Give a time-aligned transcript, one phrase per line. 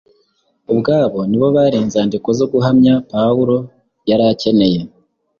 [0.71, 3.55] ubwabo nibo bari inzandiko zo guhamya Pawulo
[4.09, 4.79] yari akeneye.